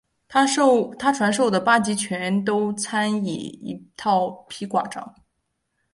[0.27, 0.47] 他
[1.13, 5.13] 传授的八极拳都参以一套劈挂掌。